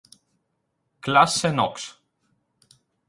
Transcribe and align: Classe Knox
Classe 1.01 1.53
Knox 1.53 2.01